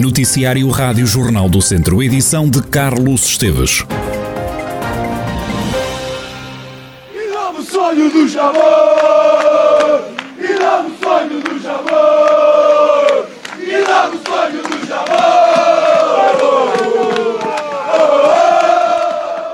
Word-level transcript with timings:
Noticiário 0.00 0.66
Rádio 0.70 1.06
Jornal 1.06 1.46
do 1.46 1.60
Centro, 1.60 2.02
edição 2.02 2.48
de 2.48 2.62
Carlos 2.62 3.26
Esteves. 3.26 3.84
E 7.14 7.62
sonho 7.62 8.10
do! 8.10 8.99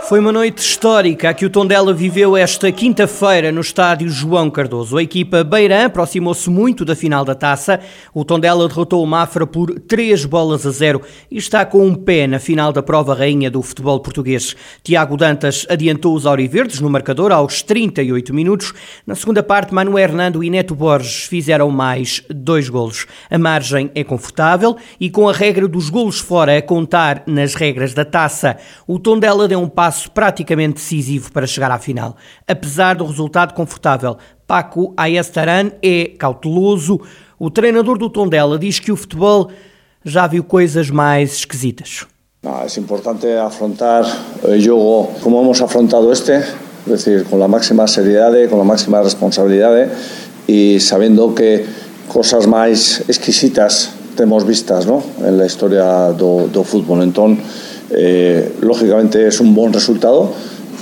Foi 0.09 0.21
uma 0.21 0.31
noite 0.31 0.59
histórica 0.59 1.31
a 1.31 1.35
que 1.35 1.45
o 1.45 1.51
Tondela 1.51 1.93
viveu 1.93 2.37
esta 2.37 2.71
quinta-feira 2.71 3.51
no 3.51 3.61
estádio 3.61 4.09
João 4.09 4.49
Cardoso. 4.49 4.97
A 4.97 5.03
equipa 5.03 5.43
Beirã 5.43 5.87
aproximou-se 5.87 6.49
muito 6.49 6.85
da 6.85 6.95
final 6.95 7.25
da 7.25 7.35
taça. 7.35 7.81
O 8.15 8.25
Tondela 8.25 8.69
derrotou 8.69 9.03
o 9.03 9.07
Mafra 9.07 9.45
por 9.49 9.81
3 9.81 10.25
bolas 10.25 10.65
a 10.65 10.71
0 10.71 11.03
e 11.29 11.37
está 11.37 11.65
com 11.65 11.85
um 11.85 11.93
pé 11.93 12.29
na 12.29 12.39
final 12.39 12.73
da 12.73 12.85
prova 12.85 13.15
rainha 13.15 13.51
do 13.51 13.61
futebol 13.63 13.99
português. 13.99 14.55
Tiago 14.81 15.17
Dantas 15.17 15.67
adiantou 15.69 16.15
os 16.15 16.25
auriverdes 16.25 16.79
no 16.79 16.89
marcador 16.89 17.33
aos 17.33 17.61
38 17.63 18.33
minutos. 18.33 18.73
Na 19.05 19.17
segunda 19.17 19.43
parte, 19.43 19.75
Manuel 19.75 19.99
Hernando 20.05 20.45
e 20.45 20.49
Neto 20.49 20.77
Borges 20.77 21.25
fizeram 21.25 21.69
mais 21.69 22.23
dois 22.31 22.69
golos. 22.69 23.09
A 23.29 23.39
margem 23.39 23.91
é 23.93 24.05
confortável 24.05 24.77
e 25.01 25.11
com 25.11 25.29
a 25.29 25.33
regra 25.33 25.67
dos 25.67 25.91
golos 25.91 26.21
fora 26.21 26.57
a 26.57 26.63
contar 26.63 27.25
nas 27.27 27.55
regras 27.57 27.93
da 27.93 28.05
taça, 28.05 28.57
o 28.87 29.01
Tondela 29.01 29.49
deu 29.49 29.59
um 29.59 29.69
passo 29.69 29.96
passo 29.97 30.11
praticamente 30.11 30.75
decisivo 30.75 31.33
para 31.33 31.47
chegar 31.47 31.71
à 31.71 31.79
final. 31.79 32.17
Apesar 32.47 32.97
do 32.97 33.07
resultado 33.07 33.55
confortável, 33.55 34.19
Paco 34.47 34.93
Ayestaran 34.97 35.73
é 35.83 36.13
cauteloso. 36.19 37.01
O 37.39 37.51
treinador 37.51 37.97
do 37.97 38.11
Tondela 38.11 38.59
diz 38.59 38.79
que 38.79 38.93
o 38.93 38.97
futebol 38.97 39.51
já 40.05 40.27
viu 40.27 40.45
coisas 40.45 40.91
mais 40.91 41.39
esquisitas. 41.39 42.07
No, 42.43 42.63
es 42.65 42.77
importante 42.77 43.27
afrontar 43.39 44.05
el 44.45 44.63
juego 44.63 45.11
como 45.23 45.41
hemos 45.41 45.61
afrontado 45.63 46.13
este, 46.13 46.37
es 46.87 46.87
decir, 46.87 47.25
con 47.25 47.41
la 47.41 47.49
máxima 47.49 47.89
seriedad, 47.89 48.33
con 48.49 48.59
la 48.59 48.65
máxima 48.65 49.03
responsabilidad 49.03 49.89
y 50.47 50.79
sabiendo 50.79 51.35
que 51.35 51.65
cosas 52.07 52.47
más 52.47 53.03
exquisitas 53.09 53.91
tenemos 54.17 54.47
vistas 54.47 54.87
¿no? 54.87 55.03
en 55.25 55.39
la 55.39 55.47
historia 55.47 56.13
do 56.13 56.65
fútbol. 56.65 57.03
Entonces, 57.03 57.66
Eh, 57.91 58.53
lógicamente 58.61 59.27
es 59.27 59.41
un 59.41 59.55
buen 59.55 59.73
resultado, 59.73 60.33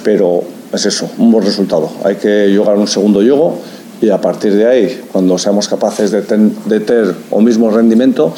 pero 0.02 0.42
es 0.72 0.86
eso, 0.86 1.10
un 1.19 1.30
buen 1.30 1.44
resultado. 1.44 1.91
Hay 2.05 2.16
que 2.16 2.55
jugar 2.56 2.77
un 2.77 2.88
segundo 2.88 3.20
juego 3.20 3.60
y 4.00 4.10
a 4.10 4.20
partir 4.20 4.55
de 4.55 4.66
ahí, 4.66 5.00
cuando 5.12 5.38
seamos 5.38 5.69
capaces 5.69 6.10
de, 6.10 6.22
ten, 6.22 6.55
de 6.66 6.80
ter 6.80 7.14
o 7.30 7.41
mismo 7.41 7.70
rendimento, 7.70 8.34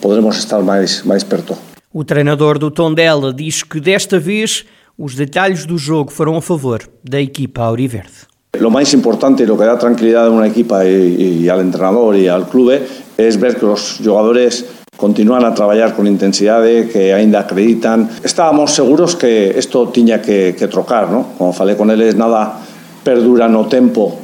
podremos 0.00 0.38
estar 0.38 0.62
mais, 0.62 1.04
mais 1.04 1.24
perto. 1.24 1.56
O 1.92 2.04
treinador 2.04 2.58
do 2.58 2.70
Tondela 2.70 3.32
diz 3.32 3.62
que 3.62 3.80
desta 3.80 4.18
vez 4.18 4.64
os 4.96 5.14
detalhes 5.14 5.66
do 5.66 5.76
jogo 5.76 6.10
foram 6.10 6.36
a 6.36 6.42
favor 6.42 6.80
da 7.04 7.20
equipa 7.20 7.62
auriverde. 7.62 8.24
Lo 8.58 8.70
más 8.70 8.92
importante 8.92 9.42
y 9.42 9.46
lo 9.46 9.56
que 9.56 9.64
da 9.64 9.78
tranquilidad 9.78 10.26
a 10.26 10.30
una 10.30 10.46
equipa 10.46 10.84
y, 10.84 11.42
y 11.44 11.48
al 11.48 11.60
entrenador 11.60 12.16
y 12.16 12.28
al 12.28 12.48
club 12.48 12.80
es 13.16 13.40
ver 13.40 13.56
que 13.56 13.66
los 13.66 13.98
jugadores 14.02 14.64
continúan 15.02 15.44
a 15.44 15.52
traballar 15.52 15.96
con 15.98 16.06
intensidade 16.06 16.86
que 16.86 17.10
aínda 17.10 17.42
acreditan. 17.42 18.06
Estábamos 18.22 18.70
seguros 18.70 19.18
que 19.18 19.50
isto 19.58 19.88
tiña 19.88 20.22
que, 20.22 20.54
que 20.54 20.68
trocar, 20.70 21.10
no? 21.10 21.34
como 21.36 21.50
falei 21.50 21.74
con 21.74 21.90
eles, 21.90 22.14
nada 22.14 22.62
perdura 23.02 23.50
no 23.50 23.66
tempo 23.66 24.14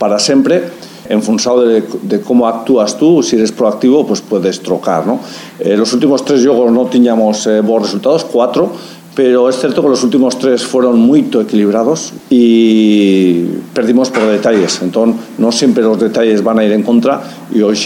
para 0.00 0.16
sempre, 0.16 0.64
en 1.12 1.20
función 1.20 1.68
de, 1.68 1.84
de 2.08 2.24
como 2.24 2.48
actúas 2.48 2.96
tú, 2.96 3.22
si 3.22 3.36
eres 3.36 3.52
proactivo, 3.52 4.06
pues 4.06 4.22
puedes 4.22 4.60
trocar. 4.64 5.06
¿no? 5.06 5.20
Eh, 5.60 5.76
los 5.76 5.92
últimos 5.92 6.24
tres 6.24 6.40
jogos 6.46 6.72
no 6.72 6.86
tiñamos 6.86 7.46
eh, 7.46 7.60
bons 7.60 7.92
resultados, 7.92 8.24
cuatro, 8.24 8.72
pero 9.14 9.50
es 9.50 9.60
cierto 9.60 9.82
que 9.82 9.90
los 9.90 10.02
últimos 10.02 10.38
tres 10.38 10.64
fueron 10.64 10.98
muy 10.98 11.28
equilibrados 11.28 12.14
y 12.30 13.44
perdimos 13.74 14.08
por 14.08 14.24
detalles. 14.24 14.80
Entonces, 14.80 15.20
no 15.36 15.52
siempre 15.52 15.84
los 15.84 16.00
detalles 16.00 16.42
van 16.42 16.58
a 16.58 16.64
ir 16.64 16.72
en 16.72 16.82
contra 16.82 17.20
y 17.54 17.60
hoy 17.60 17.76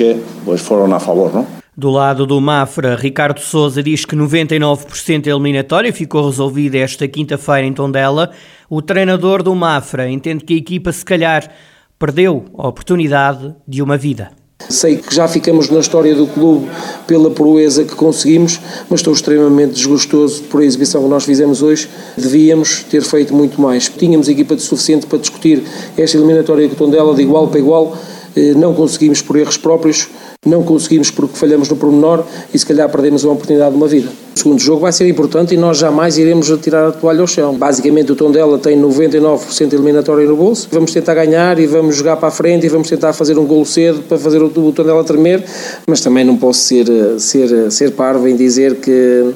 pues 0.45 0.63
fueron 0.63 0.93
a 0.93 1.01
favor. 1.01 1.35
¿no? 1.35 1.66
Do 1.79 1.91
lado 1.91 2.25
do 2.25 2.41
Mafra, 2.41 2.97
Ricardo 2.97 3.39
Souza 3.39 3.83
diz 3.83 4.07
que 4.07 4.17
99% 4.17 5.25
da 5.25 5.31
eliminatória 5.31 5.93
ficou 5.93 6.25
resolvida 6.25 6.79
esta 6.79 7.07
quinta-feira 7.07 7.67
em 7.67 7.73
Tondela. 7.75 8.31
O 8.71 8.81
treinador 8.81 9.43
do 9.43 9.55
Mafra 9.55 10.09
entende 10.09 10.43
que 10.43 10.55
a 10.55 10.57
equipa, 10.57 10.91
se 10.91 11.05
calhar, 11.05 11.53
perdeu 11.99 12.47
a 12.57 12.67
oportunidade 12.67 13.55
de 13.69 13.83
uma 13.83 13.99
vida. 13.99 14.31
Sei 14.71 14.97
que 14.97 15.15
já 15.15 15.29
ficamos 15.29 15.69
na 15.69 15.81
história 15.81 16.15
do 16.15 16.27
clube 16.27 16.67
pela 17.07 17.31
proeza 17.31 17.85
que 17.85 17.95
conseguimos, 17.95 18.59
mas 18.89 19.01
estou 19.01 19.13
extremamente 19.13 19.75
desgostoso 19.75 20.45
por 20.45 20.63
a 20.63 20.65
exibição 20.65 21.03
que 21.03 21.11
nós 21.11 21.27
fizemos 21.27 21.61
hoje. 21.61 21.91
Devíamos 22.17 22.85
ter 22.85 23.03
feito 23.03 23.35
muito 23.35 23.61
mais. 23.61 23.87
Tínhamos 23.91 24.31
equipa 24.31 24.57
de 24.57 24.63
suficiente 24.63 25.05
para 25.05 25.19
discutir 25.19 25.63
esta 25.99 26.17
eliminatória 26.17 26.71
com 26.71 26.75
Tondela 26.75 27.15
de 27.15 27.21
igual 27.21 27.49
para 27.49 27.59
igual. 27.59 27.99
Eh, 28.35 28.55
não 28.55 28.73
conseguimos 28.73 29.21
por 29.21 29.37
erros 29.37 29.59
próprios 29.59 30.09
não 30.49 30.63
conseguimos 30.63 31.11
porque 31.11 31.37
falhamos 31.37 31.69
no 31.69 31.77
pormenor 31.77 32.25
e 32.53 32.59
se 32.59 32.65
calhar 32.65 32.89
perdemos 32.89 33.25
uma 33.25 33.35
oportunidade 33.35 33.71
de 33.71 33.77
uma 33.77 33.89
vida. 33.89 34.09
O 34.35 34.39
segundo 34.39 34.59
jogo 34.61 34.81
vai 34.81 34.93
ser 34.93 35.09
importante 35.09 35.55
e 35.55 35.57
nós 35.57 35.79
jamais 35.79 36.19
iremos 36.19 36.53
tirar 36.61 36.89
a 36.89 36.93
toalha 36.93 37.21
ao 37.21 37.27
chão. 37.27 37.55
Basicamente 37.55 38.13
o 38.13 38.15
Tondela 38.15 38.59
tem 38.59 38.81
99% 38.81 39.73
eliminatório 39.73 40.29
no 40.29 40.37
bolso. 40.37 40.69
Vamos 40.71 40.93
tentar 40.93 41.15
ganhar 41.15 41.59
e 41.59 41.67
vamos 41.67 41.97
jogar 41.97 42.17
para 42.17 42.29
a 42.29 42.31
frente 42.31 42.67
e 42.67 42.69
vamos 42.69 42.89
tentar 42.89 43.13
fazer 43.13 43.39
um 43.39 43.47
golo 43.47 43.65
cedo 43.65 44.03
para 44.03 44.19
fazer 44.19 44.43
o, 44.43 44.47
o 44.47 44.73
Tondela 44.73 45.03
tremer, 45.05 45.43
mas 45.87 46.01
também 46.01 46.25
não 46.25 46.37
posso 46.37 46.61
ser, 46.61 46.87
ser, 47.19 47.71
ser 47.71 47.93
parvo 47.93 48.29
em 48.29 48.37
dizer 48.37 48.77
que 48.77 49.35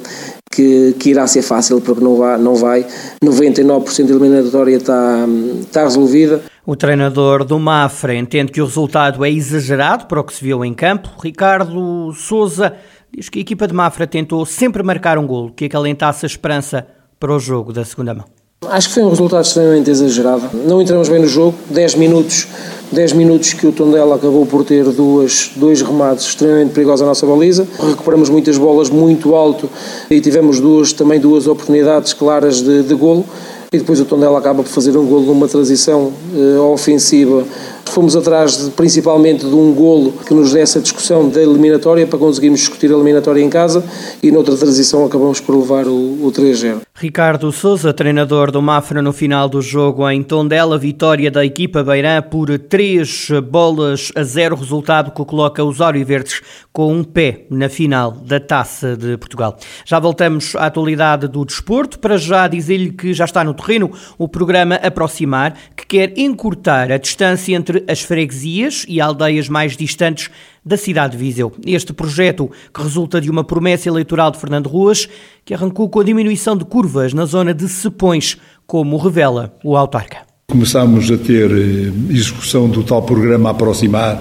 que, 0.50 0.96
que, 0.98 1.10
irá 1.10 1.26
ser 1.26 1.42
fácil, 1.42 1.80
porque 1.80 2.02
não 2.02 2.16
vai, 2.16 2.38
não 2.38 2.56
vai. 2.56 2.84
99% 3.24 4.04
da 4.04 4.10
eliminatória 4.10 4.76
está, 4.76 5.24
está 5.60 5.84
resolvida. 5.84 6.42
O 6.70 6.76
treinador 6.76 7.42
do 7.42 7.58
Mafra 7.58 8.14
entende 8.14 8.52
que 8.52 8.62
o 8.62 8.64
resultado 8.64 9.24
é 9.24 9.28
exagerado 9.28 10.06
para 10.06 10.20
o 10.20 10.22
que 10.22 10.32
se 10.32 10.44
viu 10.44 10.64
em 10.64 10.72
campo. 10.72 11.10
Ricardo 11.20 12.12
Souza 12.12 12.74
diz 13.12 13.28
que 13.28 13.40
a 13.40 13.42
equipa 13.42 13.66
de 13.66 13.74
Mafra 13.74 14.06
tentou 14.06 14.46
sempre 14.46 14.80
marcar 14.80 15.18
um 15.18 15.26
golo 15.26 15.50
que 15.50 15.64
acalentasse 15.64 16.24
a 16.24 16.28
esperança 16.28 16.86
para 17.18 17.34
o 17.34 17.40
jogo 17.40 17.72
da 17.72 17.84
segunda 17.84 18.14
mão. 18.14 18.24
Acho 18.68 18.86
que 18.86 18.94
foi 18.94 19.02
um 19.02 19.08
resultado 19.08 19.44
extremamente 19.44 19.90
exagerado. 19.90 20.48
Não 20.64 20.80
entramos 20.80 21.08
bem 21.08 21.18
no 21.18 21.26
jogo, 21.26 21.58
10 21.70 21.96
minutos, 21.96 22.46
10 22.92 23.14
minutos 23.14 23.52
que 23.52 23.66
o 23.66 23.72
Tondela 23.72 24.14
acabou 24.14 24.46
por 24.46 24.64
ter 24.64 24.84
duas, 24.84 25.50
dois 25.56 25.82
remates 25.82 26.26
extremamente 26.26 26.72
perigosos 26.72 27.02
à 27.02 27.06
nossa 27.06 27.26
baliza. 27.26 27.66
Recuperamos 27.80 28.28
muitas 28.28 28.56
bolas 28.56 28.88
muito 28.88 29.34
alto 29.34 29.68
e 30.08 30.20
tivemos 30.20 30.60
duas, 30.60 30.92
também 30.92 31.18
duas 31.18 31.48
oportunidades 31.48 32.12
claras 32.12 32.60
de, 32.62 32.84
de 32.84 32.94
golo. 32.94 33.26
E 33.72 33.78
depois 33.78 34.00
o 34.00 34.04
Tondela 34.04 34.36
acaba 34.36 34.64
por 34.64 34.68
fazer 34.68 34.96
um 34.96 35.06
golo 35.06 35.26
numa 35.26 35.46
transição 35.46 36.12
uh, 36.34 36.72
ofensiva 36.72 37.46
Fomos 37.90 38.14
atrás 38.14 38.56
de, 38.56 38.70
principalmente 38.70 39.44
de 39.44 39.54
um 39.54 39.74
golo 39.74 40.12
que 40.24 40.32
nos 40.32 40.52
desse 40.52 40.78
a 40.78 40.80
discussão 40.80 41.28
da 41.28 41.42
eliminatória 41.42 42.06
para 42.06 42.18
conseguirmos 42.18 42.60
discutir 42.60 42.88
a 42.90 42.94
eliminatória 42.94 43.42
em 43.42 43.50
casa 43.50 43.84
e 44.22 44.30
noutra 44.30 44.56
transição 44.56 45.04
acabamos 45.04 45.40
por 45.40 45.56
levar 45.56 45.88
o, 45.88 46.24
o 46.24 46.32
3-0. 46.32 46.82
Ricardo 46.94 47.50
Souza, 47.50 47.92
treinador 47.92 48.52
do 48.52 48.60
Mafra 48.60 49.00
no 49.00 49.12
final 49.12 49.48
do 49.48 49.60
jogo 49.60 50.08
em 50.08 50.22
Tondela, 50.22 50.78
vitória 50.78 51.30
da 51.30 51.44
equipa 51.44 51.82
Beirã 51.82 52.22
por 52.22 52.56
3 52.58 53.30
bolas 53.50 54.12
a 54.14 54.22
0, 54.22 54.54
resultado 54.54 55.10
que 55.10 55.24
coloca 55.24 55.64
os 55.64 55.78
Verdes 56.06 56.42
com 56.72 56.92
um 56.92 57.02
pé 57.02 57.46
na 57.50 57.68
final 57.68 58.12
da 58.12 58.38
Taça 58.38 58.96
de 58.96 59.16
Portugal. 59.16 59.56
Já 59.84 59.98
voltamos 59.98 60.54
à 60.54 60.66
atualidade 60.66 61.26
do 61.26 61.44
desporto, 61.44 61.98
para 61.98 62.18
já 62.18 62.46
dizer-lhe 62.46 62.92
que 62.92 63.14
já 63.14 63.24
está 63.24 63.42
no 63.42 63.54
terreno 63.54 63.90
o 64.18 64.28
programa 64.28 64.74
Aproximar, 64.76 65.54
que 65.74 65.86
quer 65.86 66.18
encurtar 66.18 66.92
a 66.92 66.98
distância 66.98 67.54
entre 67.54 67.79
as 67.88 68.00
freguesias 68.00 68.84
e 68.88 69.00
aldeias 69.00 69.48
mais 69.48 69.76
distantes 69.76 70.30
da 70.64 70.76
cidade 70.76 71.16
de 71.16 71.22
Viseu. 71.22 71.52
Este 71.64 71.92
projeto, 71.92 72.50
que 72.72 72.82
resulta 72.82 73.20
de 73.20 73.30
uma 73.30 73.44
promessa 73.44 73.88
eleitoral 73.88 74.30
de 74.30 74.38
Fernando 74.38 74.68
Ruas, 74.68 75.08
que 75.44 75.54
arrancou 75.54 75.88
com 75.88 76.00
a 76.00 76.04
diminuição 76.04 76.56
de 76.56 76.64
curvas 76.64 77.12
na 77.12 77.24
zona 77.24 77.54
de 77.54 77.68
Sepões, 77.68 78.36
como 78.66 78.96
revela 78.96 79.56
o 79.64 79.76
autarca. 79.76 80.18
Começámos 80.50 81.10
a 81.10 81.16
ter 81.16 81.50
eh, 81.50 81.92
execução 82.10 82.68
do 82.68 82.82
tal 82.82 83.02
programa 83.02 83.50
Aproximar, 83.50 84.20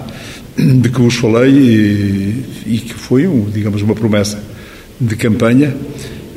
de 0.56 0.88
que 0.88 1.00
vos 1.00 1.16
falei, 1.16 1.52
e, 1.52 2.44
e 2.66 2.78
que 2.78 2.94
foi, 2.94 3.26
um, 3.26 3.50
digamos, 3.50 3.82
uma 3.82 3.94
promessa 3.94 4.42
de 5.00 5.16
campanha, 5.16 5.76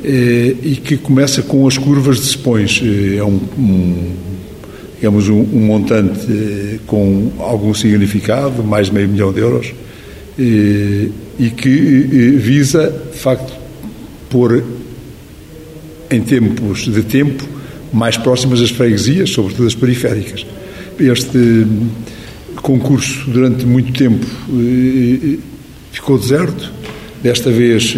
eh, 0.02 0.56
e 0.62 0.76
que 0.76 0.96
começa 0.96 1.42
com 1.42 1.66
as 1.66 1.78
curvas 1.78 2.18
de 2.20 2.26
Sepões. 2.26 2.80
Eh, 2.82 3.16
é 3.16 3.24
um, 3.24 3.40
um 3.58 4.33
digamos, 5.04 5.28
um, 5.28 5.40
um 5.40 5.66
montante 5.66 6.26
eh, 6.30 6.78
com 6.86 7.30
algum 7.38 7.74
significado, 7.74 8.64
mais 8.64 8.86
de 8.86 8.94
meio 8.94 9.06
milhão 9.06 9.34
de 9.34 9.40
euros, 9.40 9.74
e, 10.38 11.10
que 11.58 11.68
e, 11.68 12.30
visa, 12.38 12.90
de 13.12 13.18
facto, 13.18 13.52
pôr 14.30 14.64
em 16.10 16.22
tempos 16.22 16.86
de 16.90 17.02
tempo 17.02 17.46
mais 17.92 18.16
próximas 18.16 18.62
as 18.62 18.70
freguesias, 18.70 19.28
sobretudo 19.28 19.66
as 19.66 19.74
periféricas. 19.74 20.46
Este 20.98 21.36
hum, 21.36 21.88
concurso, 22.56 23.30
durante 23.30 23.66
muito 23.66 23.92
tempo, 23.92 24.24
ficou 25.92 26.18
deserto, 26.18 26.72
Desta 27.22 27.50
vez 27.50 27.96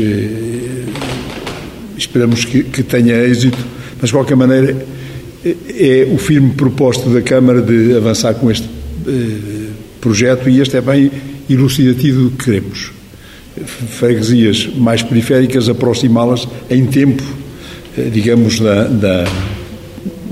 esperamos 1.98 2.44
que, 2.44 2.62
que 2.62 2.84
tenha 2.84 3.16
êxito, 3.24 3.58
mas 4.00 4.10
de 4.10 4.14
qualquer 4.14 4.36
maneira 4.36 4.76
é 5.68 6.08
o 6.12 6.18
firme 6.18 6.50
propósito 6.54 7.10
da 7.10 7.22
Câmara 7.22 7.62
de 7.62 7.96
avançar 7.96 8.34
com 8.34 8.50
este 8.50 8.68
projeto 10.00 10.48
e 10.48 10.60
este 10.60 10.76
é 10.76 10.80
bem 10.80 11.10
elucidativo 11.48 12.24
do 12.24 12.30
que 12.30 12.44
queremos. 12.44 12.92
Freguesias 13.64 14.66
mais 14.76 15.02
periféricas, 15.02 15.68
aproximá-las 15.68 16.46
em 16.68 16.86
tempo, 16.86 17.22
digamos, 18.12 18.60
da, 18.60 18.84
da, 18.84 19.24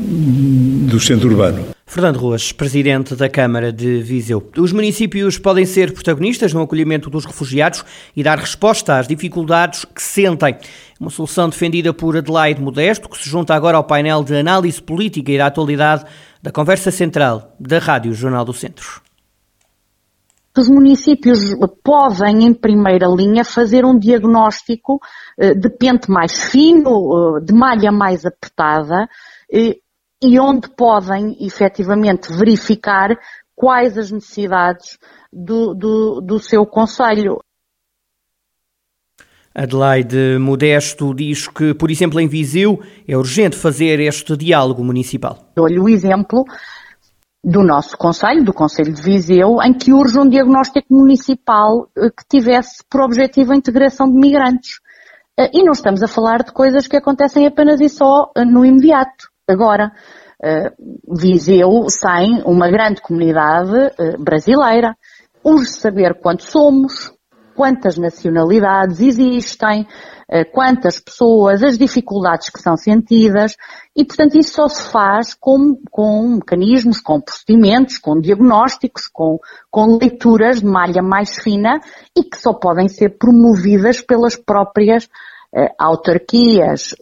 do 0.05 1.01
centro 1.01 1.29
urbano. 1.29 1.75
Fernando 1.87 2.17
Ruas, 2.17 2.51
presidente 2.51 3.15
da 3.15 3.29
Câmara 3.29 3.73
de 3.73 4.03
Viseu. 4.03 4.43
Os 4.59 4.73
municípios 4.73 5.39
podem 5.39 5.65
ser 5.65 5.93
protagonistas 5.93 6.53
no 6.53 6.61
acolhimento 6.61 7.09
dos 7.09 7.25
refugiados 7.25 7.85
e 8.17 8.23
dar 8.23 8.37
resposta 8.39 8.99
às 8.99 9.07
dificuldades 9.07 9.85
que 9.85 10.03
sentem. 10.03 10.57
Uma 11.05 11.11
solução 11.11 11.51
defendida 11.51 11.93
por 11.93 12.17
Adelaide 12.17 12.63
Modesto, 12.63 13.11
que 13.11 13.19
se 13.19 13.29
junta 13.29 13.55
agora 13.55 13.77
ao 13.77 13.85
painel 13.85 14.25
de 14.25 14.35
análise 14.35 14.81
política 14.81 15.31
e 15.31 15.37
da 15.37 15.45
atualidade 15.49 16.03
da 16.43 16.51
Conversa 16.51 16.91
Central 16.91 17.55
da 17.61 17.79
Rádio 17.79 18.15
Jornal 18.15 18.43
do 18.43 18.55
Centro. 18.55 19.03
Os 20.57 20.67
municípios 20.67 21.41
podem, 21.85 22.47
em 22.47 22.55
primeira 22.55 23.07
linha, 23.07 23.45
fazer 23.45 23.85
um 23.85 23.99
diagnóstico 23.99 24.99
eh, 25.39 25.53
de 25.53 25.69
pente 25.69 26.11
mais 26.11 26.51
fino, 26.51 27.37
eh, 27.37 27.45
de 27.45 27.53
malha 27.53 27.93
mais 27.93 28.25
apertada, 28.25 29.07
eh, 29.53 29.77
e 30.23 30.41
onde 30.41 30.71
podem 30.71 31.37
efetivamente 31.39 32.33
verificar 32.33 33.11
quais 33.55 33.99
as 33.99 34.11
necessidades 34.11 34.97
do, 35.31 35.75
do, 35.75 36.23
do 36.23 36.39
seu 36.39 36.65
Conselho. 36.65 37.44
Adelaide 39.55 40.39
Modesto 40.39 41.15
diz 41.15 41.47
que, 41.47 41.73
por 41.75 41.91
exemplo, 41.91 42.19
em 42.19 42.27
Viseu 42.27 42.81
é 43.07 43.17
urgente 43.17 43.57
fazer 43.57 44.01
este 44.01 44.37
diálogo 44.37 44.83
municipal. 44.83 45.39
Dou-lhe 45.55 45.79
o 45.79 45.89
exemplo 45.89 46.45
do 47.45 47.63
nosso 47.63 47.97
Conselho, 47.97 48.43
do 48.43 48.53
Conselho 48.53 48.93
de 48.93 49.03
Viseu, 49.03 49.63
em 49.63 49.73
que 49.75 49.93
urge 49.93 50.19
um 50.19 50.29
diagnóstico 50.29 50.87
municipal 50.91 51.89
eh, 51.97 52.09
que 52.09 52.25
tivesse 52.29 52.83
por 52.91 53.03
objetivo 53.03 53.53
a 53.53 53.57
integração 53.57 54.11
de 54.11 54.19
migrantes. 54.19 54.81
Eh, 55.39 55.51
e 55.53 55.63
não 55.63 55.73
estamos 55.73 56.03
a 56.03 56.09
falar 56.09 56.43
de 56.43 56.53
coisas 56.53 56.89
que 56.89 56.97
acontecem 56.97 57.47
apenas 57.47 57.81
e 57.81 57.89
só 57.89 58.33
eh, 58.35 58.45
no 58.45 58.65
imediato. 58.65 59.29
Agora, 59.47 59.93
Viseu 61.09 61.87
sem 61.89 62.43
uma 62.45 62.69
grande 62.69 63.01
comunidade 63.01 63.73
brasileira. 64.19 64.95
Urge 65.43 65.71
saber 65.71 66.21
quantos 66.21 66.51
somos, 66.51 67.14
quantas 67.55 67.97
nacionalidades 67.97 69.01
existem, 69.01 69.83
uh, 69.83 70.53
quantas 70.53 71.01
pessoas, 71.01 71.63
as 71.63 71.79
dificuldades 71.79 72.51
que 72.51 72.61
são 72.61 72.77
sentidas 72.77 73.57
e, 73.97 74.05
portanto, 74.05 74.39
isso 74.39 74.55
só 74.55 74.69
se 74.69 74.91
faz 74.91 75.35
com, 75.35 75.79
com 75.91 76.37
mecanismos, 76.37 77.01
com 77.01 77.21
procedimentos, 77.21 77.99
com 77.99 78.21
diagnósticos, 78.21 79.09
com, 79.13 79.39
com 79.71 79.99
leituras 79.99 80.61
de 80.61 80.67
malha 80.67 81.03
mais 81.03 81.39
fina 81.39 81.81
e 82.17 82.25
que 82.25 82.37
só 82.37 82.53
podem 82.53 82.89
ser 82.89 83.19
promovidas 83.19 84.01
pelas 84.01 84.37
próprias 84.37 85.09
autarquias, 85.79 86.97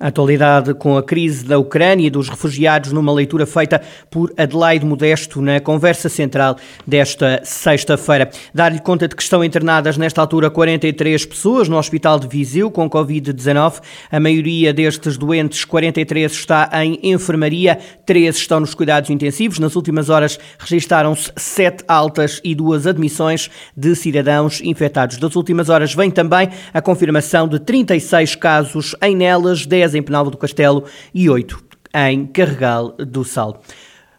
a 0.00 0.08
atualidade 0.08 0.74
com 0.74 0.96
a 0.96 1.02
crise 1.02 1.44
da 1.44 1.58
Ucrânia 1.58 2.06
e 2.06 2.10
dos 2.10 2.28
refugiados 2.28 2.92
numa 2.92 3.12
leitura 3.12 3.46
feita 3.46 3.80
por 4.10 4.32
Adelaide 4.36 4.84
Modesto 4.84 5.40
na 5.40 5.60
conversa 5.60 6.08
central 6.08 6.56
desta 6.86 7.40
sexta-feira. 7.44 8.30
Dar-lhe 8.54 8.80
conta 8.80 9.08
de 9.08 9.16
que 9.16 9.22
estão 9.22 9.42
internadas 9.42 9.96
nesta 9.96 10.20
altura 10.20 10.50
43 10.50 11.26
pessoas 11.26 11.68
no 11.68 11.76
Hospital 11.76 12.18
de 12.18 12.28
Viseu 12.28 12.70
com 12.70 12.88
Covid-19. 12.88 13.80
A 14.10 14.20
maioria 14.20 14.72
destes 14.72 15.16
doentes, 15.16 15.64
43, 15.64 16.30
está 16.30 16.70
em 16.74 16.98
enfermaria, 17.02 17.78
3 18.06 18.36
estão 18.36 18.60
nos 18.60 18.74
cuidados 18.74 19.10
intensivos. 19.10 19.58
Nas 19.58 19.74
últimas 19.74 20.08
horas 20.08 20.38
registaram-se 20.58 21.32
7 21.36 21.84
altas 21.88 22.40
e 22.44 22.54
2 22.54 22.86
admissões 22.86 23.50
de 23.76 23.94
cidadãos 23.94 24.60
infectados. 24.60 25.16
Das 25.18 25.34
últimas 25.34 25.68
horas 25.68 25.94
vem 25.94 26.10
também 26.10 26.48
a 26.72 26.80
confirmação 26.80 27.48
de 27.48 27.58
36 27.58 28.34
casos 28.36 28.94
em 29.02 29.16
Nelas, 29.16 29.66
10 29.66 29.87
10 29.88 29.94
em 29.94 30.02
Penalva 30.02 30.30
do 30.30 30.36
Castelo 30.36 30.84
e 31.14 31.28
8 31.28 31.64
em 31.94 32.26
Carregal 32.26 32.92
do 32.98 33.24
Sal. 33.24 33.62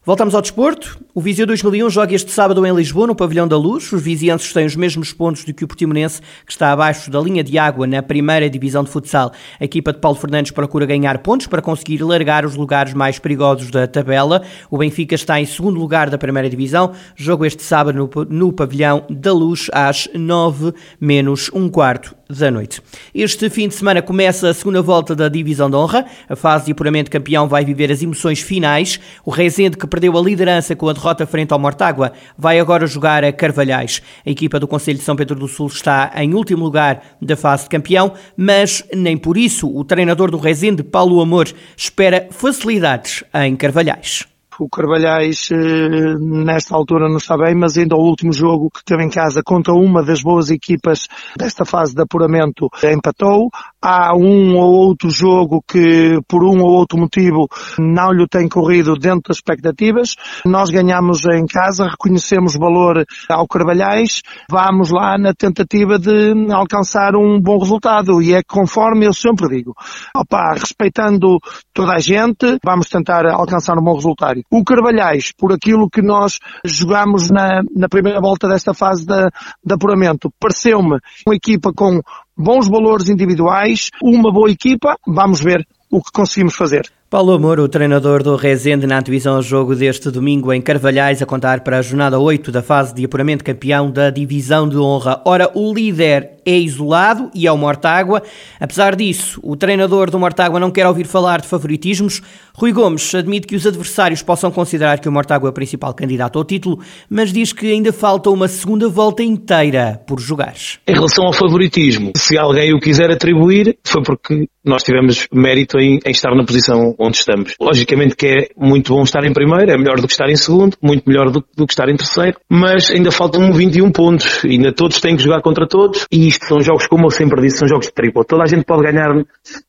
Voltamos 0.03 0.33
ao 0.33 0.41
desporto. 0.41 0.97
O 1.13 1.21
Viseu 1.21 1.45
2001 1.45 1.87
joga 1.91 2.15
este 2.15 2.31
sábado 2.31 2.65
em 2.65 2.73
Lisboa, 2.73 3.05
no 3.05 3.13
Pavilhão 3.13 3.47
da 3.47 3.55
Luz. 3.55 3.91
Os 3.91 4.01
vizienses 4.01 4.51
têm 4.51 4.65
os 4.65 4.75
mesmos 4.75 5.13
pontos 5.13 5.43
do 5.43 5.53
que 5.53 5.63
o 5.63 5.67
Portimonense, 5.67 6.19
que 6.45 6.51
está 6.51 6.71
abaixo 6.71 7.11
da 7.11 7.19
linha 7.19 7.43
de 7.43 7.59
água 7.59 7.85
na 7.85 8.01
primeira 8.01 8.49
divisão 8.49 8.83
de 8.83 8.89
futsal. 8.89 9.31
A 9.59 9.65
equipa 9.65 9.93
de 9.93 9.99
Paulo 9.99 10.17
Fernandes 10.17 10.51
procura 10.51 10.87
ganhar 10.87 11.19
pontos 11.19 11.45
para 11.45 11.61
conseguir 11.61 12.01
largar 12.01 12.43
os 12.43 12.55
lugares 12.55 12.93
mais 12.93 13.19
perigosos 13.19 13.69
da 13.69 13.85
tabela. 13.85 14.41
O 14.71 14.79
Benfica 14.79 15.13
está 15.13 15.39
em 15.39 15.45
segundo 15.45 15.79
lugar 15.79 16.09
da 16.09 16.17
primeira 16.17 16.49
divisão. 16.49 16.93
Jogo 17.15 17.45
este 17.45 17.61
sábado 17.61 18.09
no, 18.29 18.51
Pavilhão 18.51 19.05
da 19.09 19.31
Luz 19.31 19.69
às 19.71 20.09
9 20.15 20.73
menos 20.99 21.51
um 21.53 21.69
quarto 21.69 22.18
da 22.29 22.51
noite. 22.51 22.79
Este 23.13 23.49
fim 23.49 23.67
de 23.67 23.73
semana 23.73 24.03
começa 24.03 24.49
a 24.49 24.53
segunda 24.53 24.83
volta 24.83 25.15
da 25.15 25.27
Divisão 25.27 25.67
de 25.67 25.75
Honra. 25.75 26.05
A 26.29 26.35
fase 26.35 26.65
de 26.65 26.71
apuramento 26.73 27.09
campeão 27.09 27.47
vai 27.47 27.65
viver 27.65 27.91
as 27.91 28.03
emoções 28.03 28.39
finais. 28.39 28.99
O 29.25 29.31
Rezende, 29.31 29.75
que 29.75 29.87
perdeu 29.87 30.15
a 30.15 30.21
liderança 30.21 30.75
com 30.75 30.87
a 30.87 30.93
derrota 30.93 31.25
frente 31.25 31.53
ao 31.53 31.59
Mortágua, 31.59 32.13
vai 32.37 32.59
agora 32.59 32.85
jogar 32.85 33.23
a 33.23 33.33
Carvalhais. 33.33 34.03
A 34.23 34.29
equipa 34.29 34.59
do 34.59 34.67
Conselho 34.67 34.99
de 34.99 35.03
São 35.03 35.15
Pedro 35.15 35.39
do 35.39 35.47
Sul 35.47 35.67
está 35.67 36.11
em 36.17 36.35
último 36.35 36.63
lugar 36.63 37.01
da 37.19 37.35
fase 37.35 37.63
de 37.63 37.69
campeão, 37.69 38.13
mas 38.37 38.83
nem 38.93 39.17
por 39.17 39.35
isso 39.35 39.67
o 39.67 39.83
treinador 39.83 40.29
do 40.29 40.37
Rezende, 40.37 40.83
Paulo 40.83 41.21
Amor, 41.21 41.47
espera 41.75 42.27
facilidades 42.29 43.23
em 43.33 43.55
Carvalhais. 43.55 44.27
O 44.59 44.67
Carvalhais, 44.67 45.49
eh, 45.53 46.15
nesta 46.19 46.75
altura, 46.75 47.07
não 47.07 47.15
está 47.15 47.37
bem, 47.37 47.55
mas 47.55 47.77
ainda 47.77 47.95
o 47.95 48.01
último 48.01 48.33
jogo 48.33 48.69
que 48.69 48.83
teve 48.83 49.05
em 49.05 49.09
casa 49.09 49.41
contra 49.41 49.73
uma 49.73 50.03
das 50.03 50.21
boas 50.21 50.49
equipas 50.49 51.07
desta 51.37 51.63
fase 51.63 51.95
de 51.95 52.01
apuramento 52.01 52.67
empatou. 52.83 53.49
Há 53.81 54.13
um 54.13 54.57
ou 54.57 54.87
outro 54.87 55.09
jogo 55.09 55.63
que, 55.65 56.19
por 56.27 56.43
um 56.43 56.61
ou 56.61 56.71
outro 56.71 56.99
motivo, 56.99 57.47
não 57.79 58.11
lhe 58.11 58.27
tem 58.27 58.49
corrido 58.49 58.95
dentro 58.95 59.29
das 59.29 59.37
expectativas. 59.37 60.15
Nós 60.45 60.69
ganhamos 60.69 61.25
em 61.25 61.45
casa, 61.45 61.87
reconhecemos 61.87 62.57
valor 62.57 63.05
ao 63.29 63.47
Carvalhais, 63.47 64.21
vamos 64.51 64.91
lá 64.91 65.17
na 65.17 65.33
tentativa 65.33 65.97
de 65.97 66.33
alcançar 66.51 67.15
um 67.15 67.39
bom 67.39 67.59
resultado. 67.59 68.21
E 68.21 68.33
é 68.33 68.41
conforme 68.43 69.07
eu 69.07 69.13
sempre 69.13 69.47
digo. 69.47 69.73
Opa, 70.13 70.51
respeitando 70.53 71.37
toda 71.73 71.93
a 71.93 71.99
gente, 71.99 72.57
vamos 72.61 72.89
tentar 72.89 73.25
alcançar 73.25 73.77
um 73.77 73.83
bom 73.83 73.95
resultado. 73.95 74.41
O 74.51 74.63
Carvalhais, 74.63 75.31
por 75.37 75.53
aquilo 75.53 75.89
que 75.89 76.01
nós 76.01 76.39
jogamos 76.65 77.29
na, 77.29 77.61
na 77.75 77.87
primeira 77.87 78.19
volta 78.19 78.47
desta 78.47 78.73
fase 78.73 79.05
de, 79.05 79.29
de 79.63 79.73
apuramento, 79.73 80.33
pareceu-me 80.39 80.97
uma 81.25 81.35
equipa 81.35 81.71
com 81.71 82.01
bons 82.35 82.67
valores 82.67 83.09
individuais, 83.09 83.89
uma 84.01 84.31
boa 84.31 84.49
equipa, 84.49 84.95
vamos 85.05 85.39
ver 85.39 85.67
o 85.91 86.01
que 86.01 86.11
conseguimos 86.11 86.55
fazer. 86.55 86.91
Paulo 87.09 87.33
Amor, 87.33 87.59
o 87.59 87.67
treinador 87.67 88.21
do 88.21 88.35
Rezende 88.35 88.85
na 88.85 88.99
antevisão 88.99 89.35
ao 89.35 89.41
jogo 89.41 89.75
deste 89.75 90.11
domingo 90.11 90.53
em 90.53 90.61
Carvalhais, 90.61 91.23
a 91.23 91.25
contar 91.25 91.61
para 91.61 91.79
a 91.79 91.81
jornada 91.81 92.19
8 92.19 92.51
da 92.51 92.61
fase 92.61 92.93
de 92.93 93.03
apuramento 93.03 93.43
campeão 93.43 93.89
da 93.89 94.11
Divisão 94.11 94.69
de 94.69 94.77
Honra. 94.77 95.19
Ora, 95.25 95.49
o 95.55 95.73
líder 95.73 96.38
é 96.49 96.57
isolado 96.57 97.29
e 97.35 97.45
é 97.45 97.51
o 97.51 97.57
Mortágua. 97.57 98.23
Apesar 98.59 98.95
disso, 98.95 99.39
o 99.43 99.55
treinador 99.55 100.09
do 100.09 100.17
Mortágua 100.17 100.59
não 100.59 100.71
quer 100.71 100.87
ouvir 100.87 101.05
falar 101.05 101.41
de 101.41 101.47
favoritismos. 101.47 102.21
Rui 102.55 102.71
Gomes 102.71 103.13
admite 103.13 103.47
que 103.47 103.55
os 103.55 103.65
adversários 103.65 104.23
possam 104.23 104.51
considerar 104.51 104.99
que 104.99 105.07
o 105.07 105.11
Mortágua 105.11 105.49
é 105.49 105.51
o 105.51 105.53
principal 105.53 105.93
candidato 105.93 106.39
ao 106.39 106.43
título, 106.43 106.79
mas 107.09 107.31
diz 107.31 107.53
que 107.53 107.71
ainda 107.71 107.93
falta 107.93 108.29
uma 108.29 108.47
segunda 108.47 108.89
volta 108.89 109.23
inteira 109.23 110.01
por 110.07 110.19
jogar. 110.19 110.55
Em 110.87 110.93
relação 110.93 111.25
ao 111.25 111.33
favoritismo, 111.33 112.11
se 112.17 112.37
alguém 112.37 112.73
o 112.73 112.79
quiser 112.79 113.11
atribuir, 113.11 113.77
foi 113.85 114.01
porque 114.03 114.47
nós 114.65 114.83
tivemos 114.83 115.27
mérito 115.33 115.79
em, 115.79 115.99
em 116.05 116.11
estar 116.11 116.35
na 116.35 116.43
posição 116.43 116.95
onde 116.99 117.17
estamos. 117.17 117.53
Logicamente 117.61 118.15
que 118.15 118.27
é 118.27 118.47
muito 118.57 118.93
bom 118.93 119.03
estar 119.03 119.23
em 119.23 119.33
primeiro, 119.33 119.71
é 119.71 119.77
melhor 119.77 119.99
do 119.99 120.07
que 120.07 120.13
estar 120.13 120.29
em 120.29 120.35
segundo, 120.35 120.75
muito 120.81 121.03
melhor 121.07 121.31
do, 121.31 121.43
do 121.55 121.65
que 121.65 121.73
estar 121.73 121.89
em 121.89 121.95
terceiro, 121.95 122.37
mas 122.49 122.91
ainda 122.91 123.11
faltam 123.11 123.51
21 123.51 123.91
pontos, 123.91 124.43
ainda 124.43 124.73
todos 124.73 124.99
têm 124.99 125.15
que 125.15 125.23
jogar 125.23 125.41
contra 125.41 125.67
todos, 125.67 126.05
e 126.11 126.27
isto 126.39 126.47
são 126.47 126.61
jogos, 126.61 126.87
como 126.87 127.07
eu 127.07 127.11
sempre 127.11 127.41
disse, 127.41 127.57
são 127.57 127.67
jogos 127.67 127.87
de 127.87 127.93
triplo. 127.93 128.23
Toda 128.23 128.43
a 128.43 128.47
gente 128.47 128.63
pode 128.63 128.83
ganhar 128.83 129.09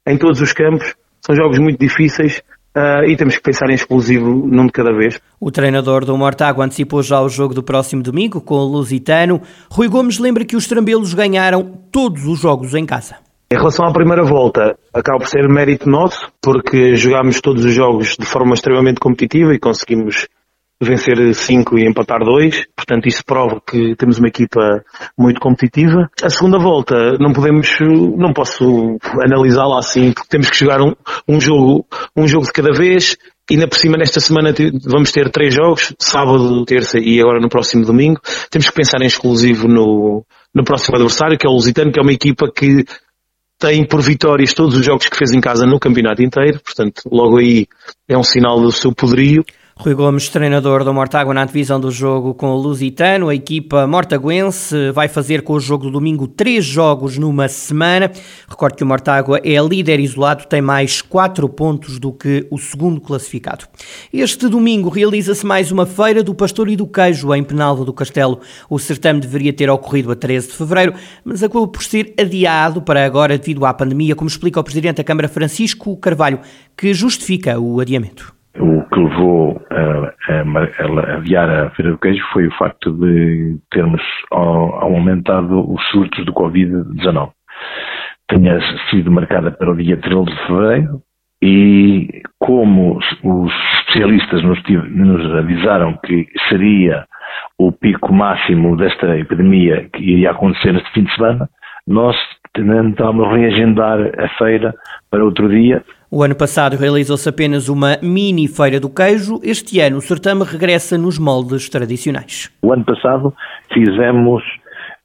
em 0.06 0.16
todos 0.16 0.40
os 0.40 0.52
campos, 0.52 0.94
são 1.20 1.34
jogos 1.34 1.58
muito 1.58 1.78
difíceis, 1.78 2.42
Uh, 2.70 3.02
e 3.04 3.16
temos 3.16 3.34
que 3.34 3.42
pensar 3.42 3.68
em 3.68 3.74
exclusivo 3.74 4.46
num 4.46 4.66
de 4.66 4.70
cada 4.70 4.92
vez. 4.92 5.20
O 5.40 5.50
treinador 5.50 6.04
do 6.04 6.16
Mortágua 6.16 6.64
antecipou 6.64 7.02
já 7.02 7.20
o 7.20 7.28
jogo 7.28 7.52
do 7.52 7.64
próximo 7.64 8.00
domingo 8.00 8.40
com 8.40 8.54
o 8.54 8.64
Lusitano. 8.64 9.42
Rui 9.68 9.88
Gomes 9.88 10.20
lembra 10.20 10.44
que 10.44 10.54
os 10.54 10.68
trambelos 10.68 11.12
ganharam 11.12 11.64
todos 11.90 12.24
os 12.26 12.38
jogos 12.38 12.72
em 12.76 12.86
casa. 12.86 13.16
Em 13.52 13.56
relação 13.56 13.84
à 13.84 13.92
primeira 13.92 14.22
volta, 14.22 14.78
acaba 14.94 15.18
por 15.18 15.26
ser 15.26 15.48
mérito 15.48 15.90
nosso, 15.90 16.30
porque 16.40 16.94
jogámos 16.94 17.40
todos 17.40 17.64
os 17.64 17.74
jogos 17.74 18.16
de 18.16 18.24
forma 18.24 18.54
extremamente 18.54 19.00
competitiva 19.00 19.52
e 19.52 19.58
conseguimos 19.58 20.28
vencer 20.80 21.34
5 21.34 21.78
e 21.78 21.86
empatar 21.86 22.20
2, 22.24 22.66
portanto 22.74 23.06
isso 23.06 23.22
prova 23.24 23.60
que 23.60 23.94
temos 23.96 24.18
uma 24.18 24.28
equipa 24.28 24.82
muito 25.16 25.40
competitiva. 25.40 26.10
A 26.22 26.30
segunda 26.30 26.58
volta 26.58 27.18
não 27.18 27.32
podemos, 27.32 27.68
não 28.16 28.32
posso 28.32 28.96
analisá-la 29.22 29.78
assim, 29.78 30.12
porque 30.12 30.28
temos 30.28 30.48
que 30.48 30.58
jogar 30.58 30.80
um, 30.80 30.94
um 31.28 31.40
jogo, 31.40 31.86
um 32.16 32.26
jogo 32.26 32.46
de 32.46 32.52
cada 32.52 32.72
vez, 32.72 33.16
Ainda 33.50 33.66
por 33.66 33.76
cima, 33.76 33.96
nesta 33.96 34.20
semana 34.20 34.54
vamos 34.84 35.10
ter 35.10 35.28
três 35.28 35.52
jogos, 35.52 35.92
sábado, 35.98 36.64
terça 36.64 37.00
e 37.00 37.20
agora 37.20 37.40
no 37.40 37.48
próximo 37.48 37.84
domingo. 37.84 38.20
Temos 38.48 38.68
que 38.68 38.74
pensar 38.76 39.02
em 39.02 39.06
exclusivo 39.06 39.66
no, 39.66 40.24
no 40.54 40.62
próximo 40.62 40.94
adversário, 40.94 41.36
que 41.36 41.44
é 41.44 41.50
o 41.50 41.52
Lusitano, 41.54 41.90
que 41.90 41.98
é 41.98 42.02
uma 42.02 42.12
equipa 42.12 42.48
que 42.48 42.84
tem 43.58 43.84
por 43.84 44.00
vitórias 44.00 44.54
todos 44.54 44.76
os 44.76 44.86
jogos 44.86 45.08
que 45.08 45.16
fez 45.16 45.32
em 45.32 45.40
casa 45.40 45.66
no 45.66 45.80
campeonato 45.80 46.22
inteiro. 46.22 46.60
Portanto, 46.60 47.02
logo 47.10 47.38
aí 47.38 47.66
é 48.08 48.16
um 48.16 48.22
sinal 48.22 48.60
do 48.60 48.70
seu 48.70 48.94
poderio. 48.94 49.44
Rui 49.82 49.94
Gomes, 49.94 50.28
treinador 50.28 50.84
do 50.84 50.92
Mortágua 50.92 51.32
na 51.32 51.42
divisão 51.46 51.80
do 51.80 51.90
jogo 51.90 52.34
com 52.34 52.50
o 52.50 52.56
Lusitano. 52.60 53.30
A 53.30 53.34
equipa 53.34 53.86
mortaguense 53.86 54.90
vai 54.90 55.08
fazer 55.08 55.40
com 55.40 55.54
o 55.54 55.58
jogo 55.58 55.84
do 55.84 55.92
domingo 55.92 56.28
três 56.28 56.66
jogos 56.66 57.16
numa 57.16 57.48
semana. 57.48 58.12
Recordo 58.46 58.76
que 58.76 58.84
o 58.84 58.86
Mortágua 58.86 59.40
é 59.42 59.58
líder 59.58 59.98
isolado, 59.98 60.44
tem 60.44 60.60
mais 60.60 61.00
quatro 61.00 61.48
pontos 61.48 61.98
do 61.98 62.12
que 62.12 62.46
o 62.50 62.58
segundo 62.58 63.00
classificado. 63.00 63.64
Este 64.12 64.50
domingo 64.50 64.90
realiza-se 64.90 65.46
mais 65.46 65.72
uma 65.72 65.86
feira 65.86 66.22
do 66.22 66.34
pastor 66.34 66.68
e 66.68 66.76
do 66.76 66.86
queijo 66.86 67.34
em 67.34 67.42
Penalva 67.42 67.82
do 67.82 67.94
Castelo. 67.94 68.40
O 68.68 68.78
certame 68.78 69.18
deveria 69.18 69.50
ter 69.54 69.70
ocorrido 69.70 70.12
a 70.12 70.14
13 70.14 70.48
de 70.48 70.52
fevereiro, 70.58 70.92
mas 71.24 71.42
acabou 71.42 71.66
por 71.66 71.82
ser 71.82 72.12
adiado 72.20 72.82
para 72.82 73.02
agora 73.02 73.38
devido 73.38 73.64
à 73.64 73.72
pandemia, 73.72 74.14
como 74.14 74.28
explica 74.28 74.60
o 74.60 74.64
presidente 74.64 74.98
da 74.98 75.04
Câmara 75.04 75.26
Francisco 75.26 75.96
Carvalho, 75.96 76.40
que 76.76 76.92
justifica 76.92 77.58
o 77.58 77.80
adiamento. 77.80 78.39
O 78.58 78.82
que 78.82 78.98
levou 78.98 79.62
a, 79.70 80.12
a, 80.28 80.40
a 80.40 81.66
a 81.66 81.70
Feira 81.70 81.92
do 81.92 81.98
Queijo 81.98 82.24
foi 82.32 82.48
o 82.48 82.56
facto 82.56 82.92
de 82.92 83.58
termos 83.70 84.02
aumentado 84.30 85.72
os 85.72 85.82
surtos 85.90 86.24
do 86.24 86.32
Covid-19. 86.32 87.30
Tinha 88.28 88.60
sido 88.90 89.10
marcada 89.10 89.50
para 89.50 89.70
o 89.70 89.76
dia 89.76 89.96
13 89.96 90.24
de 90.24 90.46
fevereiro 90.46 91.02
e 91.42 92.22
como 92.38 92.98
os 93.22 93.52
especialistas 93.78 94.42
nos, 94.42 94.62
nos 94.90 95.34
avisaram 95.36 95.96
que 96.04 96.26
seria 96.48 97.06
o 97.58 97.72
pico 97.72 98.12
máximo 98.12 98.76
desta 98.76 99.16
epidemia 99.16 99.88
que 99.92 100.02
iria 100.02 100.32
acontecer 100.32 100.72
neste 100.72 100.90
fim 100.92 101.04
de 101.04 101.14
semana, 101.14 101.48
nós 101.86 102.16
tentámos 102.52 103.28
reagendar 103.32 104.00
a 104.18 104.28
feira 104.38 104.74
para 105.10 105.24
outro 105.24 105.48
dia 105.48 105.84
o 106.12 106.24
ano 106.24 106.34
passado 106.34 106.76
realizou-se 106.76 107.28
apenas 107.28 107.68
uma 107.68 107.96
mini 108.02 108.48
feira 108.48 108.80
do 108.80 108.92
queijo. 108.92 109.38
Este 109.44 109.78
ano 109.78 109.98
o 109.98 110.00
certame 110.00 110.42
regressa 110.42 110.98
nos 110.98 111.20
moldes 111.20 111.68
tradicionais. 111.68 112.50
O 112.62 112.72
ano 112.72 112.84
passado 112.84 113.32
fizemos 113.72 114.42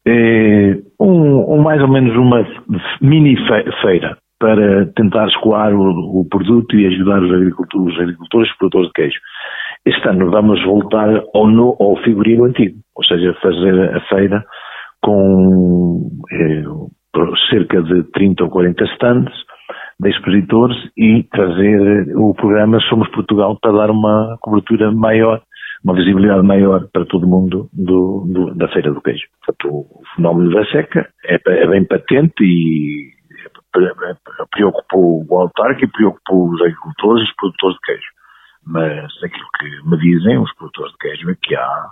eh, 0.04 0.78
um, 0.98 1.54
um, 1.54 1.62
mais 1.62 1.80
ou 1.80 1.86
menos 1.86 2.16
uma 2.16 2.44
mini 3.00 3.36
feira 3.80 4.18
para 4.40 4.86
tentar 4.96 5.28
escoar 5.28 5.72
o, 5.72 6.22
o 6.22 6.26
produto 6.28 6.74
e 6.74 6.88
ajudar 6.88 7.22
os 7.22 7.32
agricultores, 7.32 7.94
os 7.94 8.00
agricultores 8.00 8.56
produtores 8.56 8.88
de 8.88 8.92
queijo. 8.94 9.18
Este 9.86 10.08
ano 10.08 10.28
vamos 10.28 10.60
voltar 10.64 11.22
ao, 11.32 11.46
no, 11.46 11.76
ao 11.78 11.96
figurino 12.02 12.46
antigo, 12.46 12.78
ou 12.96 13.04
seja, 13.04 13.32
fazer 13.40 13.94
a 13.94 14.00
feira 14.08 14.44
com 15.00 16.10
eh, 16.32 16.64
cerca 17.50 17.82
de 17.82 18.04
30 18.12 18.44
ou 18.44 18.50
40 18.50 18.84
stands, 18.94 19.34
de 19.98 20.10
expositores 20.10 20.76
e 20.96 21.22
trazer 21.24 22.14
o 22.16 22.34
programa 22.34 22.78
Somos 22.80 23.08
Portugal 23.10 23.58
para 23.60 23.72
dar 23.72 23.90
uma 23.90 24.36
cobertura 24.40 24.92
maior, 24.92 25.42
uma 25.82 25.94
visibilidade 25.94 26.42
maior 26.46 26.86
para 26.92 27.06
todo 27.06 27.26
mundo 27.26 27.68
do, 27.72 28.26
do, 28.28 28.54
da 28.54 28.68
Feira 28.68 28.92
do 28.92 29.00
Queijo. 29.00 29.26
Portanto, 29.44 29.68
o 29.74 30.02
fenómeno 30.14 30.50
da 30.50 30.64
seca 30.66 31.08
é, 31.24 31.38
é 31.46 31.66
bem 31.66 31.84
patente 31.84 32.42
e 32.42 33.16
preocupou 34.50 35.24
o 35.28 35.38
autarca 35.38 35.84
e 35.84 35.90
preocupou 35.90 36.50
os 36.50 36.60
agricultores 36.60 37.22
e 37.22 37.30
os 37.30 37.36
produtores 37.36 37.76
de 37.76 37.80
queijo. 37.82 38.10
Mas 38.66 39.12
aquilo 39.22 39.48
que 39.58 39.88
me 39.88 39.98
dizem 39.98 40.38
os 40.38 40.52
produtores 40.56 40.92
de 40.92 40.98
queijo 40.98 41.30
é 41.30 41.36
que 41.40 41.54
há 41.54 41.90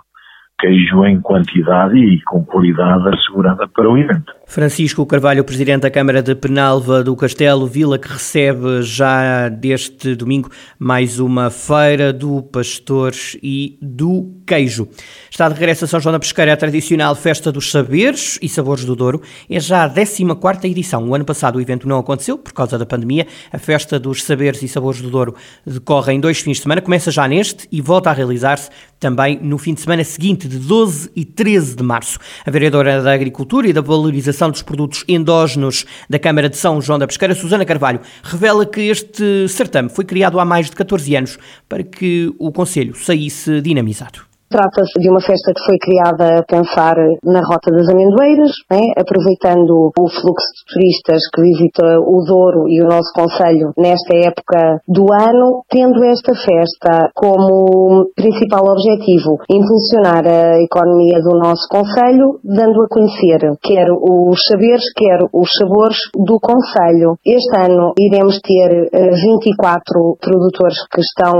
queijo 0.59 1.05
em 1.05 1.19
quantidade 1.19 1.97
e 1.97 2.21
com 2.23 2.43
qualidade 2.45 3.09
assegurada 3.09 3.67
para 3.67 3.89
o 3.89 3.97
evento. 3.97 4.33
Francisco 4.47 5.05
Carvalho, 5.05 5.43
Presidente 5.43 5.81
da 5.81 5.91
Câmara 5.91 6.21
de 6.21 6.35
Penalva 6.35 7.03
do 7.03 7.15
Castelo 7.15 7.65
Vila, 7.67 7.97
que 7.97 8.07
recebe 8.07 8.83
já 8.83 9.49
deste 9.49 10.15
domingo 10.15 10.49
mais 10.77 11.19
uma 11.19 11.49
feira 11.49 12.13
do 12.13 12.43
pastor 12.43 13.11
e 13.41 13.77
do 13.81 14.31
queijo. 14.45 14.87
Está 15.29 15.49
de 15.49 15.55
regresso 15.55 15.85
a 15.85 15.87
São 15.87 15.99
João 15.99 16.13
da 16.13 16.19
Pesqueira, 16.19 16.53
a 16.53 16.57
tradicional 16.57 17.15
Festa 17.15 17.51
dos 17.51 17.71
Saberes 17.71 18.37
e 18.41 18.47
Sabores 18.47 18.85
do 18.85 18.95
Douro. 18.95 19.21
É 19.49 19.59
já 19.59 19.83
a 19.83 19.89
14ª 19.89 20.65
edição. 20.65 21.09
O 21.09 21.15
ano 21.15 21.25
passado 21.25 21.57
o 21.57 21.61
evento 21.61 21.87
não 21.87 21.97
aconteceu 21.97 22.37
por 22.37 22.53
causa 22.53 22.77
da 22.77 22.85
pandemia. 22.85 23.25
A 23.51 23.57
Festa 23.57 23.99
dos 23.99 24.23
Saberes 24.23 24.61
e 24.61 24.67
Sabores 24.67 25.01
do 25.01 25.09
Douro 25.09 25.35
decorre 25.65 26.13
em 26.13 26.19
dois 26.19 26.39
fins 26.39 26.57
de 26.57 26.63
semana. 26.63 26.81
Começa 26.81 27.09
já 27.09 27.27
neste 27.27 27.67
e 27.71 27.81
volta 27.81 28.11
a 28.11 28.13
realizar-se 28.13 28.69
também 28.99 29.39
no 29.41 29.57
fim 29.57 29.73
de 29.73 29.81
semana 29.81 30.03
seguinte, 30.03 30.44
de 30.47 30.57
12 30.57 31.11
e 31.15 31.25
13 31.25 31.75
de 31.75 31.83
março. 31.83 32.19
A 32.45 32.51
vereadora 32.51 33.01
da 33.01 33.13
Agricultura 33.13 33.67
e 33.67 33.73
da 33.73 33.81
Valorização 33.81 34.49
dos 34.49 34.61
Produtos 34.61 35.03
Endógenos 35.07 35.85
da 36.09 36.19
Câmara 36.19 36.49
de 36.49 36.57
São 36.57 36.81
João 36.81 36.99
da 36.99 37.07
Pesqueira, 37.07 37.35
Susana 37.35 37.65
Carvalho, 37.65 38.01
revela 38.23 38.65
que 38.65 38.81
este 38.81 39.47
certame 39.47 39.89
foi 39.89 40.05
criado 40.05 40.39
há 40.39 40.45
mais 40.45 40.69
de 40.69 40.75
14 40.75 41.15
anos 41.15 41.37
para 41.67 41.83
que 41.83 42.33
o 42.37 42.51
Conselho 42.51 42.95
saísse 42.95 43.61
dinamizado. 43.61 44.34
Trata-se 44.55 45.01
de 45.03 45.09
uma 45.09 45.19
festa 45.19 45.51
que 45.51 45.65
foi 45.67 45.75
criada 45.75 46.39
a 46.39 46.43
pensar 46.47 46.95
na 47.25 47.43
Rota 47.43 47.75
das 47.75 47.91
Amendoeiras, 47.91 48.55
né? 48.71 48.95
aproveitando 48.95 49.91
o 49.91 50.07
fluxo 50.07 50.47
de 50.55 50.63
turistas 50.71 51.27
que 51.27 51.41
visita 51.43 51.99
o 51.99 52.23
Douro 52.23 52.63
e 52.71 52.79
o 52.79 52.87
nosso 52.87 53.11
Conselho 53.11 53.75
nesta 53.75 54.15
época 54.15 54.79
do 54.87 55.11
ano, 55.11 55.59
tendo 55.67 56.01
esta 56.05 56.31
festa 56.31 57.11
como 57.13 58.07
principal 58.15 58.63
objetivo 58.63 59.43
impulsionar 59.51 60.23
a 60.23 60.63
economia 60.63 61.19
do 61.19 61.35
nosso 61.35 61.67
Conselho, 61.67 62.39
dando 62.41 62.79
a 62.79 62.87
conhecer 62.87 63.59
quer 63.59 63.91
os 63.91 64.39
saberes, 64.47 64.87
quer 64.95 65.19
os 65.35 65.49
sabores 65.51 65.99
do 66.15 66.39
Conselho. 66.39 67.19
Este 67.27 67.59
ano 67.59 67.91
iremos 67.99 68.39
ter 68.39 68.87
24 68.87 69.03
eh, 69.03 70.15
produtores 70.23 70.79
que 70.87 71.01
estão 71.01 71.35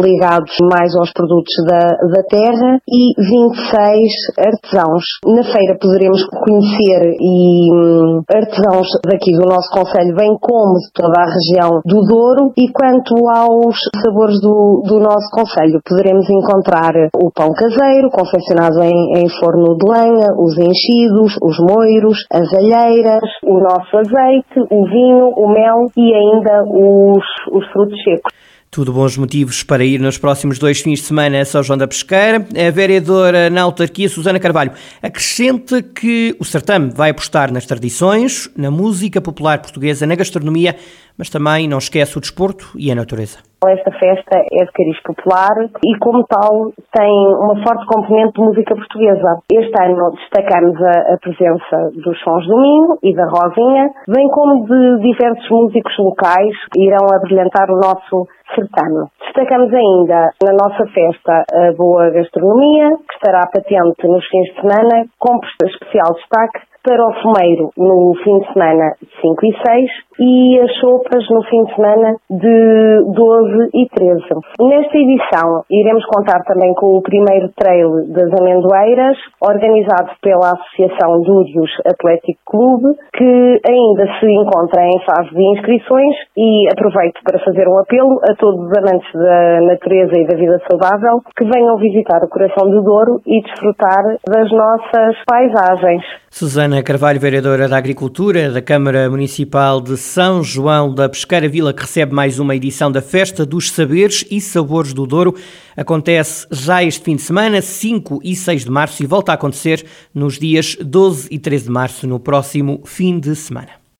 ligados 0.00 0.56
mais 0.64 0.96
aos 0.96 1.12
produtos 1.12 1.52
da, 1.68 1.92
da 2.08 2.22
terra 2.24 2.53
terra 2.54 2.78
e 2.88 3.12
26 3.18 4.12
artesãos. 4.38 5.04
Na 5.26 5.42
feira 5.42 5.76
poderemos 5.80 6.24
conhecer 6.28 7.16
e 7.20 7.72
hum, 7.72 8.22
artesãos 8.30 8.86
daqui 9.04 9.32
do 9.32 9.46
nosso 9.46 9.70
Conselho, 9.70 10.14
bem 10.14 10.36
como 10.40 10.78
de 10.78 10.92
toda 10.94 11.20
a 11.20 11.26
região 11.26 11.80
do 11.84 12.00
Douro. 12.02 12.52
E 12.56 12.70
quanto 12.70 13.14
aos 13.28 13.76
sabores 14.02 14.40
do, 14.40 14.82
do 14.86 15.00
nosso 15.00 15.28
Conselho, 15.32 15.80
poderemos 15.84 16.28
encontrar 16.30 16.92
o 17.16 17.30
pão 17.32 17.52
caseiro, 17.52 18.10
confeccionado 18.10 18.82
em, 18.82 19.18
em 19.18 19.28
forno 19.40 19.76
de 19.76 19.90
lenha, 19.90 20.28
os 20.38 20.56
enchidos, 20.56 21.36
os 21.42 21.58
moiros, 21.58 22.18
as 22.32 22.52
alheiras, 22.54 23.24
o 23.42 23.58
nosso 23.58 23.96
azeite, 23.96 24.60
o 24.70 24.84
vinho, 24.86 25.28
o 25.36 25.48
mel 25.48 25.86
e 25.96 26.14
ainda 26.14 26.62
os, 26.64 27.24
os 27.52 27.66
frutos 27.72 28.00
secos. 28.04 28.53
Tudo 28.74 28.92
bons 28.92 29.16
motivos 29.16 29.62
para 29.62 29.84
ir 29.84 30.00
nos 30.00 30.18
próximos 30.18 30.58
dois 30.58 30.80
fins 30.80 30.98
de 30.98 31.04
semana 31.04 31.40
a 31.40 31.44
São 31.44 31.62
João 31.62 31.78
da 31.78 31.86
Pesqueira. 31.86 32.38
A 32.38 32.70
vereadora 32.72 33.48
na 33.48 33.62
autarquia, 33.62 34.08
Susana 34.08 34.40
Carvalho, 34.40 34.72
acrescenta 35.00 35.80
que 35.80 36.34
o 36.40 36.44
certame 36.44 36.90
vai 36.90 37.10
apostar 37.10 37.52
nas 37.52 37.66
tradições, 37.66 38.52
na 38.58 38.72
música 38.72 39.20
popular 39.20 39.62
portuguesa, 39.62 40.08
na 40.08 40.16
gastronomia, 40.16 40.74
mas 41.16 41.30
também 41.30 41.68
não 41.68 41.78
esquece 41.78 42.18
o 42.18 42.20
desporto 42.20 42.72
e 42.76 42.90
a 42.90 42.96
natureza. 42.96 43.38
Esta 43.64 43.92
festa 43.92 44.42
é 44.52 44.64
de 44.64 44.72
cariz 44.72 45.00
popular 45.02 45.54
e, 45.86 45.98
como 45.98 46.22
tal, 46.24 46.72
tem 46.92 47.12
uma 47.38 47.56
forte 47.62 47.86
componente 47.86 48.34
de 48.34 48.42
música 48.42 48.74
portuguesa. 48.74 49.38
Este 49.50 49.72
ano 49.82 50.10
destacamos 50.10 50.76
a, 50.82 51.14
a 51.14 51.18
presença 51.18 51.90
dos 51.94 52.18
Sons 52.20 52.46
do 52.46 52.60
Minho 52.60 52.98
e 53.02 53.14
da 53.14 53.24
Rosinha, 53.24 53.88
bem 54.08 54.28
como 54.28 54.66
de 54.66 55.08
diversos 55.08 55.48
músicos 55.48 55.94
locais 55.98 56.54
que 56.74 56.82
irão 56.82 57.06
abrilhantar 57.14 57.70
o 57.70 57.76
nosso 57.76 58.28
certame. 58.54 59.06
Destacamos 59.20 59.72
ainda 59.72 60.30
na 60.42 60.52
nossa 60.52 60.86
festa 60.86 61.44
a 61.52 61.72
boa 61.76 62.10
gastronomia, 62.10 62.96
que 63.08 63.14
estará 63.14 63.40
patente 63.52 64.06
nos 64.06 64.26
fins 64.26 64.48
de 64.54 64.60
semana, 64.60 65.06
com 65.18 65.38
especial 65.64 66.14
destaque 66.14 66.73
para 66.84 67.02
o 67.02 67.14
fumeiro 67.22 67.70
no 67.78 68.14
fim 68.22 68.38
de 68.40 68.52
semana 68.52 68.92
5 69.22 69.46
e 69.46 69.52
6 69.66 69.90
e 70.20 70.60
as 70.60 70.72
sopas 70.78 71.24
no 71.30 71.42
fim 71.44 71.64
de 71.64 71.74
semana 71.74 72.14
de 72.30 73.00
12 73.08 73.70
e 73.72 73.88
13. 73.88 74.22
Nesta 74.60 74.96
edição 74.98 75.64
iremos 75.70 76.04
contar 76.04 76.44
também 76.44 76.74
com 76.74 76.98
o 76.98 77.02
primeiro 77.02 77.48
trail 77.56 77.88
das 78.12 78.30
amendoeiras, 78.38 79.16
organizado 79.40 80.12
pela 80.20 80.52
Associação 80.52 81.22
Dúrios 81.22 81.70
Atlético 81.86 82.38
Clube, 82.46 82.96
que 83.16 83.60
ainda 83.66 84.04
se 84.20 84.26
encontra 84.26 84.84
em 84.84 85.00
fase 85.08 85.30
de 85.34 85.42
inscrições 85.56 86.14
e 86.36 86.68
aproveito 86.70 87.20
para 87.24 87.40
fazer 87.40 87.66
um 87.66 87.78
apelo 87.78 88.20
a 88.28 88.34
todos 88.36 88.60
os 88.60 88.76
amantes 88.76 89.10
da 89.14 89.60
natureza 89.62 90.12
e 90.20 90.26
da 90.26 90.36
vida 90.36 90.60
saudável 90.70 91.22
que 91.34 91.44
venham 91.44 91.78
visitar 91.78 92.22
o 92.22 92.28
Coração 92.28 92.68
do 92.68 92.82
Douro 92.82 93.20
e 93.26 93.40
desfrutar 93.40 94.04
das 94.28 94.50
nossas 94.52 95.16
paisagens. 95.26 96.04
Susana 96.30 96.73
Carvalho, 96.82 97.20
vereadora 97.20 97.68
da 97.68 97.76
Agricultura 97.76 98.50
da 98.50 98.60
Câmara 98.60 99.08
Municipal 99.08 99.80
de 99.80 99.96
São 99.96 100.42
João 100.42 100.94
da 100.94 101.08
Pesqueira 101.08 101.48
Vila, 101.48 101.72
que 101.72 101.82
recebe 101.82 102.14
mais 102.14 102.38
uma 102.38 102.56
edição 102.56 102.90
da 102.90 103.00
Festa 103.00 103.46
dos 103.46 103.70
Saberes 103.70 104.24
e 104.30 104.40
Sabores 104.40 104.92
do 104.92 105.06
Douro. 105.06 105.34
Acontece 105.76 106.46
já 106.50 106.82
este 106.82 107.02
fim 107.02 107.16
de 107.16 107.22
semana, 107.22 107.60
5 107.60 108.20
e 108.24 108.34
6 108.34 108.64
de 108.64 108.70
março, 108.70 109.02
e 109.02 109.06
volta 109.06 109.32
a 109.32 109.34
acontecer 109.34 109.84
nos 110.14 110.38
dias 110.38 110.76
12 110.80 111.28
e 111.30 111.38
13 111.38 111.64
de 111.64 111.70
março, 111.70 112.06
no 112.06 112.18
próximo 112.18 112.80
fim 112.84 113.18
de 113.18 113.36
semana. 113.36 113.83